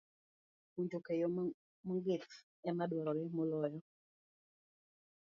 [0.71, 1.27] Puonjruok e yo
[1.87, 2.31] mong'ith
[2.69, 3.81] ema dwarore moloyo.